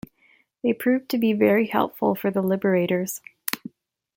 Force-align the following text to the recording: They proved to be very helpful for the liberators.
They 0.63 0.73
proved 0.73 1.09
to 1.09 1.19
be 1.19 1.31
very 1.33 1.67
helpful 1.67 2.15
for 2.15 2.31
the 2.31 2.41
liberators. 2.41 3.21